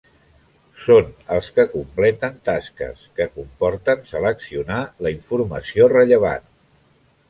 Són 0.85 1.11
els 1.35 1.49
que 1.57 1.65
completen 1.73 2.41
tasques 2.51 3.05
que 3.21 3.29
comporten 3.37 4.05
seleccionar 4.15 4.83
la 5.07 5.17
informació 5.19 5.97
rellevant. 5.99 6.55